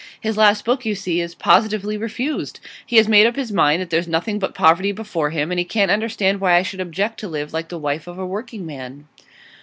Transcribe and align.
His 0.19 0.35
last 0.35 0.65
book, 0.65 0.83
you 0.83 0.95
see, 0.95 1.21
is 1.21 1.35
positively 1.35 1.95
refused. 1.95 2.59
He 2.87 2.95
has 2.95 3.07
made 3.07 3.27
up 3.27 3.35
his 3.35 3.51
mind 3.51 3.83
that 3.83 3.91
there's 3.91 4.07
nothing 4.07 4.39
but 4.39 4.55
poverty 4.55 4.91
before 4.91 5.29
him, 5.29 5.51
and 5.51 5.59
he 5.59 5.63
can't 5.63 5.91
understand 5.91 6.41
why 6.41 6.55
I 6.55 6.63
should 6.63 6.79
object 6.81 7.19
to 7.19 7.27
live 7.27 7.53
like 7.53 7.69
the 7.69 7.77
wife 7.77 8.07
of 8.07 8.17
a 8.17 8.25
working 8.25 8.65
man. 8.65 9.05